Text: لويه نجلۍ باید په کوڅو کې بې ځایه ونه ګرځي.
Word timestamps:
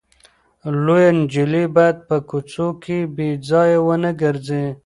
لويه 0.83 1.11
نجلۍ 1.17 1.63
باید 1.75 1.97
په 2.07 2.15
کوڅو 2.29 2.67
کې 2.83 2.97
بې 3.15 3.27
ځایه 3.47 3.79
ونه 3.87 4.11
ګرځي. 4.21 4.63